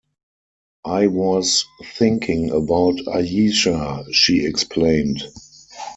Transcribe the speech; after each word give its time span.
“I 0.83 1.05
was 1.05 1.63
thinking 1.93 2.49
about 2.49 3.07
Ayesha,” 3.07 4.03
she 4.11 4.43
explained. 4.47 5.21